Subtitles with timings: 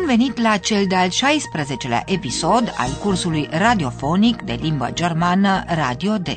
[0.00, 6.28] Bun venit la cel de-al 16-lea episod al cursului radiofonic de limbă germană Radio D.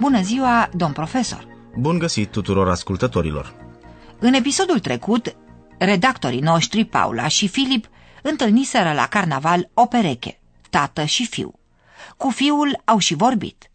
[0.00, 1.46] Bună ziua, domn profesor!
[1.76, 3.54] Bun găsit tuturor ascultătorilor!
[4.18, 5.36] În episodul trecut,
[5.78, 7.88] redactorii noștri, Paula și Filip,
[8.22, 11.58] întâlniseră la carnaval o pereche, tată și fiu.
[12.16, 13.70] Cu fiul au și vorbit.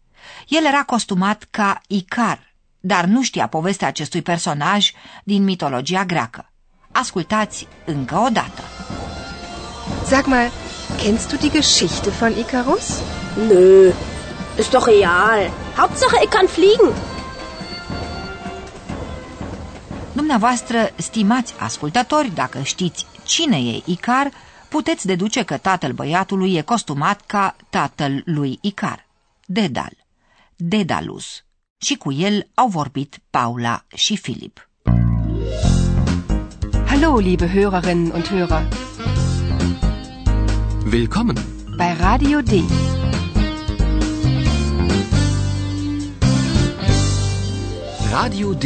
[0.46, 4.90] El era costumat ca Icar, dar nu știa povestea acestui personaj
[5.24, 6.52] din mitologia greacă.
[6.92, 8.62] Ascultați încă o dată.
[10.08, 10.50] Sag mal,
[11.02, 13.02] kennst du die Geschichte von Icarus?
[13.36, 13.92] Nö,
[14.56, 15.50] ist doch real.
[15.76, 16.92] Hauptsache, ich kann fliegen.
[20.12, 24.30] Dumneavoastră, stimați ascultători, dacă știți cine e Icar,
[24.68, 29.06] puteți deduce că tatăl băiatului e costumat ca tatăl lui Icar,
[29.46, 29.92] Dedal,
[30.56, 31.44] Dedalus.
[31.76, 34.68] Și cu el au vorbit Paula și Filip.
[36.86, 38.87] Hallo, liebe Hörerinnen und Hörer.
[40.90, 41.36] Willkommen.
[41.76, 42.64] Bei Radio D.
[48.10, 48.62] Radio D.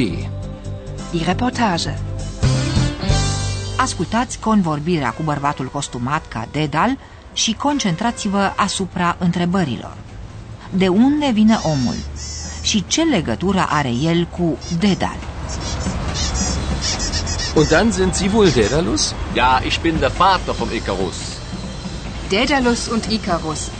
[1.10, 1.98] Die Reportage.
[3.76, 6.98] Ascultați convorbirea cu bărbatul costumat ca Dedal
[7.32, 9.96] și concentrați-vă asupra întrebărilor.
[10.70, 11.96] De unde vine omul?
[12.60, 15.16] Și ce legătură are el cu Dedal?
[17.54, 19.14] Und dann sind Sie wohl Daedalus?
[19.34, 21.31] Ja, ich bin der Vater vom Icarus.
[22.32, 23.70] Daedalus und Icarus.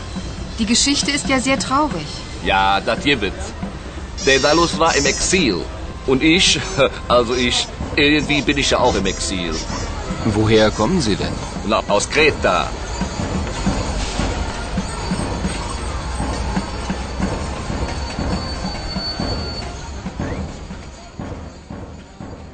[0.59, 2.05] Die Geschichte ist ja sehr traurig.
[2.45, 3.51] Ja, das gibt's.
[4.25, 5.57] Daedalus war im Exil.
[6.05, 6.59] Und ich,
[7.07, 9.55] also ich, irgendwie bin ich ja auch im Exil.
[10.25, 11.33] Woher kommen Sie denn?
[11.65, 12.69] Na, aus Kreta.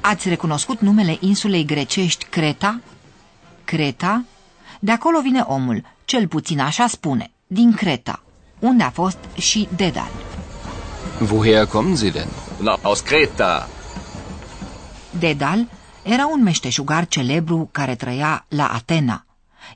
[0.02, 2.80] Ați recunoscut numele insulei grecești Creta?
[3.66, 4.24] Creta?
[4.80, 8.24] De acolo vine omul, cel puțin așa spune, din Creta,
[8.60, 10.10] unde a fost și Dedal.
[11.32, 12.28] Woher kommen Sie denn?
[12.62, 13.70] Na, aus Kreta.
[15.20, 15.68] Dedal
[16.04, 19.26] era un meșteșugar celebru care trăia la Atena.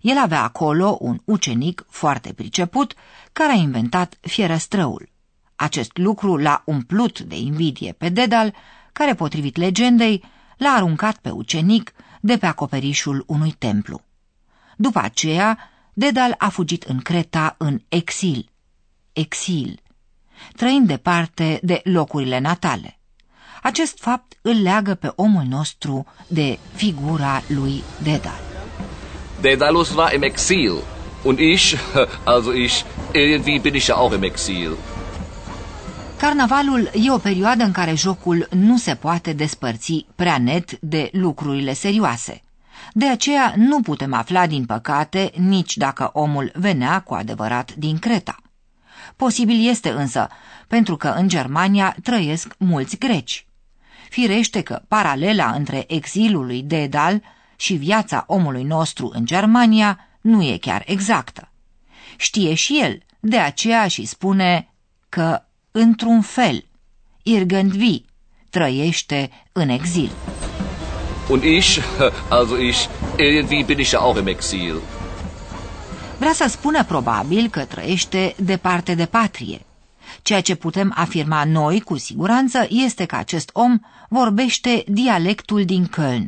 [0.02, 2.94] El avea acolo un ucenic foarte priceput
[3.32, 5.10] care a inventat fierăstrăul.
[5.56, 8.54] Acest lucru l-a umplut de invidie pe Dedal,
[8.94, 10.24] care, potrivit legendei,
[10.58, 11.92] l-a aruncat pe ucenic
[12.22, 14.02] de pe acoperișul unui templu.
[14.86, 15.58] După aceea,
[15.94, 18.50] Dedal a fugit în Creta în exil.
[19.14, 19.80] Exil.
[20.56, 23.00] Trăind departe de locurile natale.
[23.62, 28.40] Acest fapt îl leagă pe omul nostru de figura lui Dedal.
[29.42, 30.74] Daedalus war im Exil.
[31.24, 31.76] Und ich,
[32.34, 34.72] also ich, irgendwie bin ich ja auch im Exil.
[36.18, 41.74] Carnavalul e o perioadă în care jocul nu se poate despărți prea net de lucrurile
[41.74, 42.42] serioase.
[42.92, 48.38] De aceea nu putem afla, din păcate, nici dacă omul venea cu adevărat din Creta.
[49.16, 50.28] Posibil este însă,
[50.68, 53.48] pentru că în Germania trăiesc mulți greci.
[54.10, 57.22] Firește că paralela între exilul lui Dedal
[57.56, 61.52] și viața omului nostru în Germania nu e chiar exactă.
[62.18, 64.74] Știe și el, de aceea și spune
[65.10, 66.66] că, într-un fel,
[67.24, 68.02] Irgândvi
[68.50, 70.12] trăiește în exil.
[71.30, 71.82] Und ich,
[72.38, 74.82] also ich, irgendwie bin ich ja auch im Exil.
[76.18, 79.66] Vrea să spună probabil că trăiește departe de patrie.
[80.22, 83.80] Ceea ce putem afirma noi cu siguranță este că acest om
[84.10, 86.26] vorbește dialectul din Köln.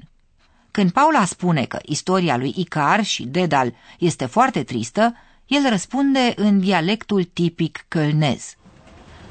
[0.72, 5.16] Când Paula spune că istoria lui Icar și Dedal este foarte tristă,
[5.48, 8.58] el răspunde în dialectul tipic kölnez.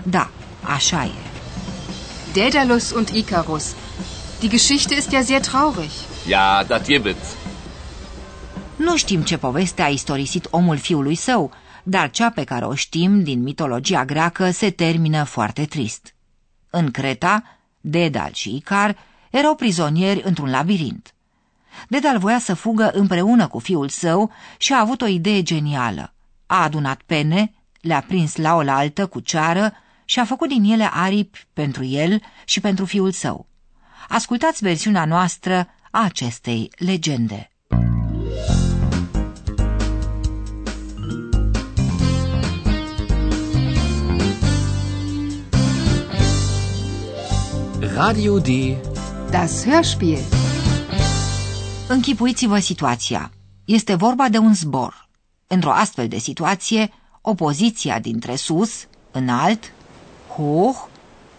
[0.03, 0.31] Da,
[0.63, 1.11] așa e.
[2.33, 3.75] Daedalus und Icarus.
[4.45, 5.91] Die Geschichte ist ja sehr traurig.
[6.27, 7.37] Ja, das gibt's.
[8.77, 11.53] Nu știm ce poveste a istorisit omul fiului său,
[11.83, 16.15] dar cea pe care o știm din mitologia greacă se termină foarte trist.
[16.71, 17.43] În Creta,
[17.81, 18.97] Dedal și Icar
[19.31, 21.15] erau prizonieri într-un labirint.
[21.89, 26.15] Dedal voia să fugă împreună cu fiul său și a avut o idee genială.
[26.47, 29.73] A adunat pene, le-a prins la oaltă cu ceară
[30.05, 33.47] și a făcut din ele aripi pentru el și pentru fiul său.
[34.09, 37.49] Ascultați versiunea noastră a acestei legende.
[47.95, 48.49] Radio D.
[49.31, 50.23] Das Hörspiel.
[51.89, 53.31] Închipuiți-vă situația.
[53.65, 55.09] Este vorba de un zbor.
[55.47, 56.91] Într-o astfel de situație,
[57.21, 59.73] opoziția dintre sus, înalt,
[60.37, 60.87] hoch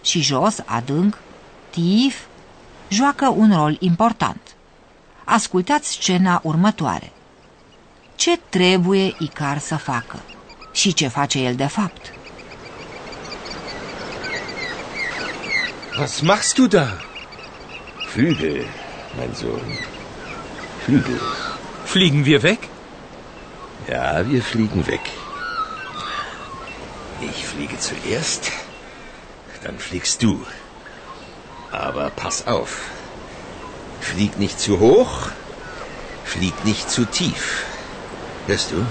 [0.03, 1.17] și jos, adânc,
[1.69, 2.15] tief,
[2.87, 4.55] joacă un rol important.
[5.23, 7.11] Ascultați scena următoare.
[8.15, 10.19] Ce trebuie Icar să facă?
[10.71, 12.13] Și ce face el de fapt?
[15.99, 16.97] Was machst du da?
[18.09, 18.65] Flügel,
[19.17, 19.79] mein Sohn.
[20.83, 21.19] Flügel.
[21.83, 22.59] Fliegen wir weg?
[23.89, 25.01] Ja, wir fliegen weg.
[27.21, 28.51] Ich fliege zuerst,
[29.63, 30.45] dann fliegst du.
[31.75, 32.89] Aber pass auf.
[33.99, 35.29] Flieg nicht zu hoch,
[36.23, 37.65] flieg nicht zu tief.
[38.47, 38.85] Hörst du?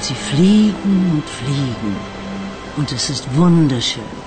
[0.00, 1.96] Sie fliegen und fliegen.
[2.76, 4.21] Und es ist wunderschön.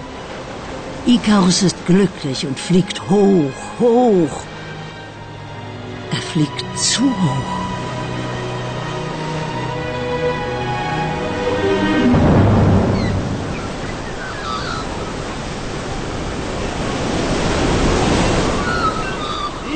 [1.07, 4.41] Ikarus ist glücklich und fliegt hoch, hoch.
[6.11, 7.65] Er fliegt zu hoch.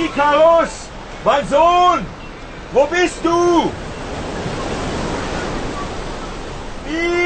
[0.03, 0.69] Ikarus!
[1.23, 2.05] Mein Sohn!
[2.73, 3.69] Wo bist du?
[6.89, 7.18] Ikarus!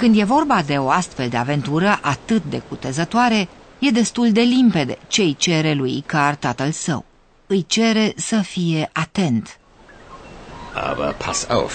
[0.00, 3.48] Când e vorba de o astfel de aventură atât de cutezătoare,
[3.78, 7.04] e destul de limpede ce îi cere lui Icar tatăl său.
[7.46, 9.58] Îi cere să fie atent.
[10.74, 11.74] Aber pass auf.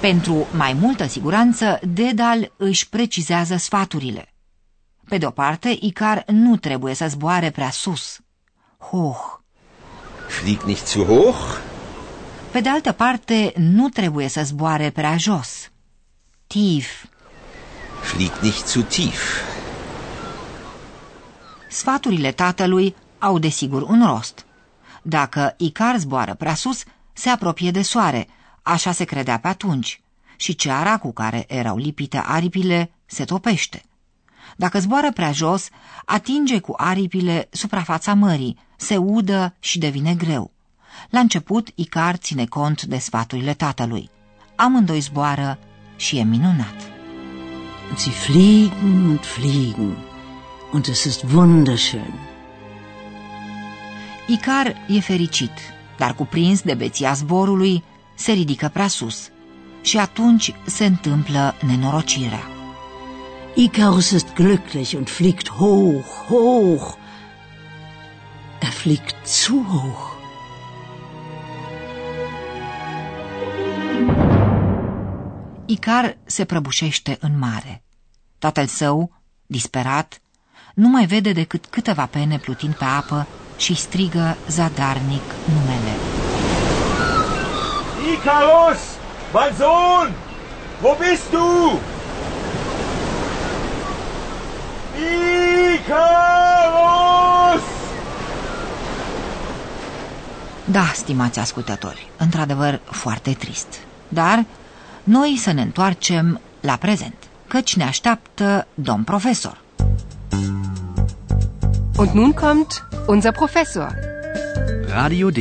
[0.00, 4.32] Pentru mai multă siguranță, Dedal își precizează sfaturile.
[5.08, 8.20] Pe de o parte, Icar nu trebuie să zboare prea sus.
[8.78, 9.40] Hoch.
[10.28, 11.58] Flieg nicht zu hoch,
[12.50, 15.71] Pe de altă parte, nu trebuie să zboare prea jos.
[16.52, 17.06] Tief.
[18.00, 19.40] flieg nicht zu tief.
[21.70, 24.46] Sfaturile tatălui au desigur un rost.
[25.02, 26.82] Dacă Icar zboară prea sus,
[27.12, 28.28] se apropie de soare,
[28.62, 30.00] așa se credea pe atunci,
[30.36, 33.82] și ceara cu care erau lipite aripile se topește.
[34.56, 35.68] Dacă zboară prea jos,
[36.04, 40.50] atinge cu aripile suprafața mării, se udă și devine greu.
[41.10, 44.10] La început, Icar ține cont de sfaturile tatălui.
[44.56, 45.58] Amândoi zboară
[45.96, 46.76] și e minunat.
[47.88, 49.96] Und sie fliegen und fliegen.
[50.72, 52.14] Und es ist wunderschön.
[54.26, 55.52] Icar e fericit,
[55.96, 57.82] dar cuprins de beția zborului,
[58.14, 59.30] se ridică prea sus.
[59.82, 62.46] Și atunci se întâmplă nenorocirea.
[63.54, 66.96] Ikarus ist glücklich und fliegt hoch, hoch.
[68.60, 70.11] Er fliegt zu hoch.
[75.66, 77.82] Icar se prăbușește în mare.
[78.38, 79.12] Tatăl său,
[79.46, 80.20] disperat,
[80.74, 85.22] nu mai vede decât câteva pene plutind pe apă și strigă zadarnic
[85.54, 85.92] numele.
[88.14, 88.80] Ikarus!
[89.32, 90.12] Mein Sohn!
[90.82, 91.78] Wo bist du?
[95.74, 97.62] Ikarus!
[100.64, 103.68] Da, stimați ascultători, într-adevăr foarte trist.
[104.08, 104.44] Dar
[105.04, 107.14] noi să ne întoarcem la prezent,
[107.46, 109.60] căci ne așteaptă domn profesor.
[111.96, 113.98] Und nun kommt unser Professor.
[114.86, 115.36] Radio D.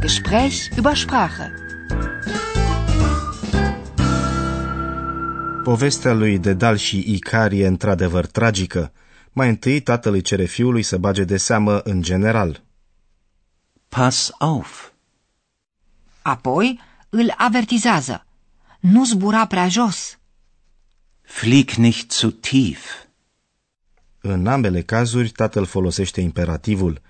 [0.00, 1.54] Gespräch über Sprache.
[5.64, 8.92] Povestea lui Dedal și Icar e într-adevăr tragică.
[9.32, 12.62] Mai întâi, tatăl îi cere fiului să bage de seamă în general.
[13.88, 14.88] Pass auf.
[16.22, 18.26] Apoi îl avertizează.
[18.80, 20.18] Nu zbura prea jos.
[21.22, 22.84] Flieg nicht zu tief.
[24.20, 27.00] În ambele cazuri, tatăl folosește imperativul.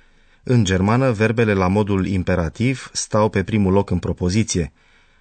[0.42, 4.72] În germană, verbele la modul imperativ stau pe primul loc în propoziție.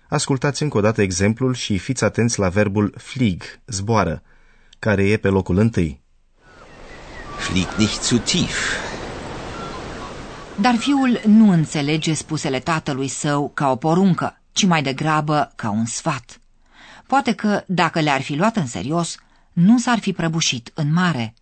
[0.09, 4.21] Ascultați încă o dată exemplul și fiți atenți la verbul flieg, zboară,
[4.79, 6.01] care e pe locul întâi.
[7.38, 8.88] Flieg nicht zu tief.
[10.62, 15.85] Dar fiul nu înțelege spusele tatălui său ca o poruncă, ci mai degrabă ca un
[15.85, 16.41] sfat.
[17.07, 19.17] Poate că, dacă le-ar fi luat în serios,
[19.53, 21.33] nu s-ar fi prăbușit în mare.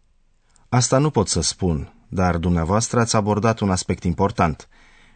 [0.69, 4.67] Asta nu pot să spun, dar dumneavoastră ați abordat un aspect important.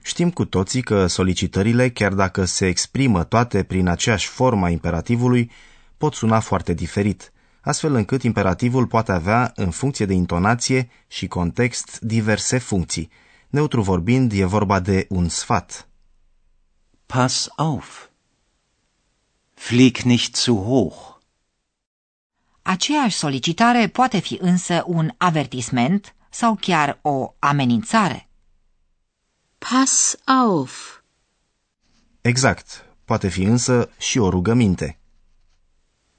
[0.04, 5.52] Știm cu toții că solicitările, chiar dacă se exprimă toate prin aceeași formă a imperativului,
[5.98, 7.32] pot suna foarte diferit,
[7.62, 13.10] astfel încât imperativul poate avea, în funcție de intonație și context, diverse funcții.
[13.50, 15.91] Neutru vorbind, e vorba de un sfat.
[17.12, 18.10] Pass auf.
[19.54, 21.20] Flieg nicht zu hoch.
[22.62, 28.30] Aceeași solicitare poate fi însă un avertisment sau chiar o amenințare.
[29.58, 31.00] Pass auf.
[32.22, 35.00] Exact, poate fi însă și o rugăminte.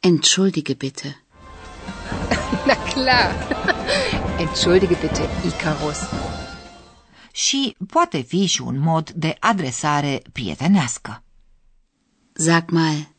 [0.00, 1.22] Entschuldige bitte.
[2.66, 3.48] Na klar.
[4.44, 5.98] Entschuldige bitte, Icarus.
[7.32, 11.22] Și poate fi și un mod de adresare prietenească.
[12.32, 13.12] Sag mal,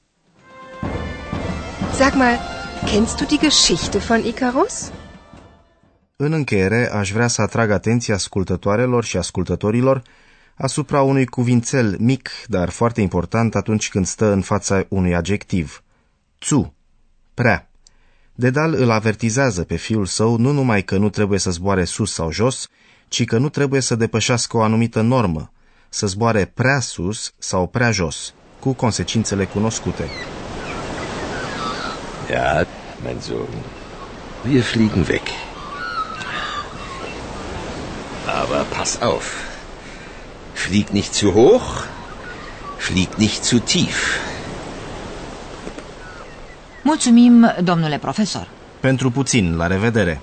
[1.93, 2.37] Sag mal,
[2.85, 4.91] kennst du die Geschichte von Icarus?
[6.15, 10.03] În încheiere, aș vrea să atrag atenția ascultătoarelor și ascultătorilor
[10.55, 15.83] asupra unui cuvințel mic, dar foarte important atunci când stă în fața unui adjectiv.
[16.45, 16.73] Zu,
[17.33, 17.69] prea.
[18.35, 22.31] Dedal îl avertizează pe fiul său nu numai că nu trebuie să zboare sus sau
[22.31, 22.69] jos,
[23.13, 25.51] ci că nu trebuie să depășească o anumită normă,
[25.89, 30.03] să zboare prea sus sau prea jos, cu consecințele cunoscute.
[32.29, 32.65] Ja,
[33.03, 33.47] mein Sohn.
[34.49, 35.21] Wir fliegen weg.
[38.41, 39.33] Aber pass auf.
[40.53, 41.85] Flieg nicht zu hoch,
[42.77, 44.17] flieg nicht zu tief.
[46.83, 48.47] Mulțumim, domnule profesor.
[48.79, 50.19] Pentru puțin, la revedere!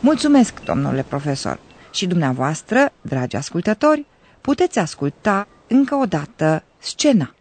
[0.00, 1.58] Mulțumesc, domnule profesor.
[1.98, 4.06] Și dumneavoastră, dragi ascultători,
[4.40, 7.34] puteți asculta încă o dată scena.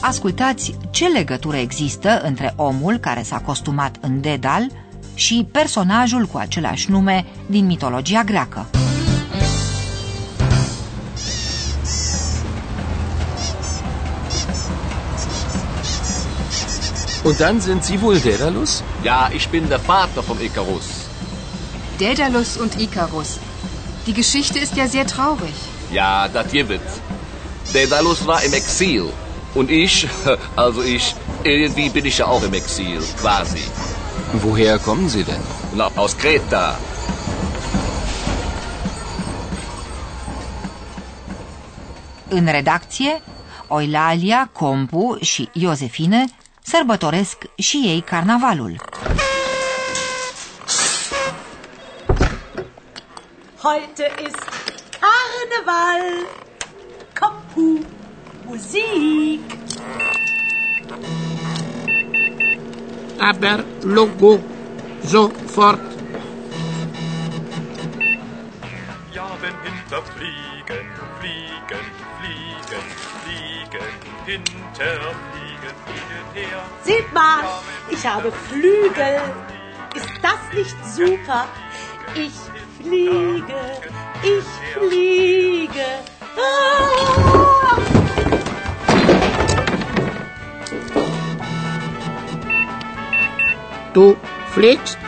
[0.00, 4.70] Ascultați ce legătură există între omul care s-a costumat în Dedal
[5.14, 8.66] și personajul cu același nume din mitologia greacă.
[17.24, 18.82] Und dann sind Sie wohl Daedalus?
[19.02, 20.88] Ja, ich bin der Vater vom Icarus.
[21.98, 23.38] Daedalus und Icarus.
[24.06, 25.54] Die Geschichte ist ja sehr traurig.
[25.90, 26.90] Ja, das gibt.
[27.72, 29.04] Daedalus war im Exil.
[29.54, 30.06] Und ich,
[30.56, 31.14] also ich,
[31.44, 33.64] irgendwie bin ich ja auch im Exil, quasi.
[34.42, 35.40] Woher kommen Sie denn?
[35.74, 36.78] Na, aus Kreta.
[42.28, 43.22] În redacție,
[43.68, 46.24] Oilalia, Compu și Iosefine
[46.64, 48.76] sărbătoresc și ei carnavalul.
[53.62, 54.44] Heute ist
[55.00, 56.04] Karneval.
[57.20, 57.86] Kompu,
[58.46, 59.40] Musik.
[63.18, 64.38] Aber Logo
[65.04, 65.80] sofort.
[69.14, 70.86] Ja, wenn hinterfliegen,
[71.18, 71.86] fliegen,
[72.18, 72.86] fliegen,
[73.20, 73.90] fliegen,
[74.26, 74.44] hinter fliegen, fliegen
[74.78, 75.33] her.
[76.82, 77.44] Seht mal,
[77.90, 79.20] ich habe Flügel.
[79.94, 81.46] Ist das nicht super?
[82.14, 82.32] Ich
[82.80, 83.54] fliege,
[84.22, 85.86] ich fliege.
[86.36, 87.76] Ah!
[93.92, 94.16] Du
[94.52, 94.98] fliegst?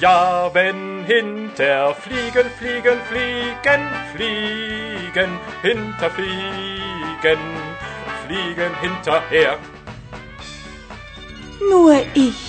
[0.00, 7.38] Ja, wenn hinter fliegen, fliegen, fliegen, fliegen, hinter fliegen,
[8.26, 9.58] fliegen hinterher.
[11.70, 12.42] Nur ich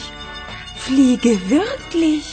[0.75, 2.23] fliege wirklich.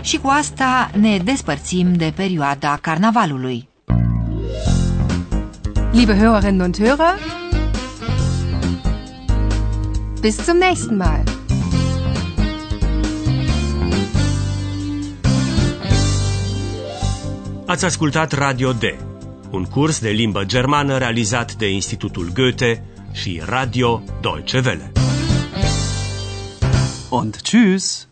[0.00, 3.68] Și cu asta ne despărțim de perioada carnavalului.
[5.92, 7.18] Liebe Hörerinnen und Hörer,
[10.20, 11.22] bis zum nächsten Mal.
[17.66, 18.82] Ați ascultat Radio D,
[19.50, 24.92] un curs de limbă germană realizat de Institutul Goethe și Radio Deutsche Welle.
[27.10, 28.09] Und tschüss.